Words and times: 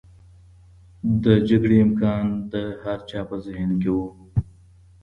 د 1.23 1.25
جګړې 1.49 1.77
امکان 1.87 2.25
د 2.53 2.53
هر 2.83 2.99
چا 3.09 3.21
په 3.29 3.35
ذهن 3.45 3.71
کې 3.81 3.89
و. 3.95 3.99